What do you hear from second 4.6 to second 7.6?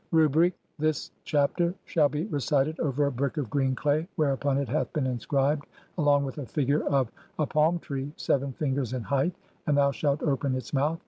HATH BEEN INSCRIBED, ALONG WITH A FIGURE(?) OF A (5 1)